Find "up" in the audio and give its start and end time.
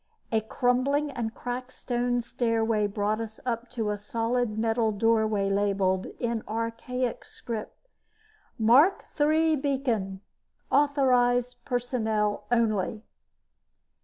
3.45-3.69